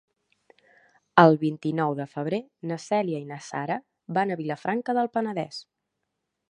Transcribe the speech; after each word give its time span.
El 1.23 1.37
vint-i-nou 1.43 1.93
de 1.99 2.07
febrer 2.13 2.41
na 2.71 2.79
Cèlia 2.87 3.21
i 3.25 3.29
na 3.35 3.41
Sara 3.51 3.77
van 4.19 4.33
a 4.37 4.41
Vilafranca 4.43 4.99
del 5.01 5.13
Penedès. 5.19 5.63